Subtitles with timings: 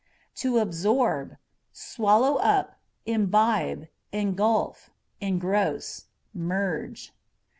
[0.37, 1.37] To Absorb â€"
[1.71, 4.89] swallow up, imbibe, engulf,
[5.21, 7.13] engross, merge.